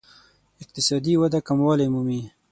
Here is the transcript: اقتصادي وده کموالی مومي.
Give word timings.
اقتصادي 0.61 1.13
وده 1.21 1.39
کموالی 1.47 1.87
مومي. 1.93 2.21